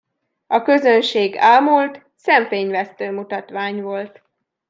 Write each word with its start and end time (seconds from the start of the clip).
A 0.47 0.61
közönség 0.61 1.35
ámult, 1.37 2.05
szemfényvesztő 2.15 3.11
mutatvány 3.11 3.81
volt. 3.81 4.21